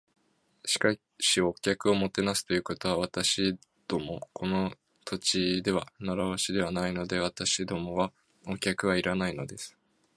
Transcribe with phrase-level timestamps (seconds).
[0.65, 4.73] 「しかし、お客をもてなすということは、私どものこの
[5.05, 7.19] 土地では慣わしではないので。
[7.19, 8.11] 私どもは
[8.47, 9.77] お客はいらないのです」